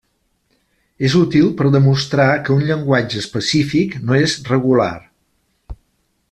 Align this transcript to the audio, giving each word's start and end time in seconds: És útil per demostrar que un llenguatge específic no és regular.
És 1.09 1.17
útil 1.19 1.51
per 1.59 1.67
demostrar 1.75 2.25
que 2.47 2.53
un 2.55 2.65
llenguatge 2.71 3.21
específic 3.25 3.95
no 4.09 4.19
és 4.23 4.35
regular. 4.57 4.91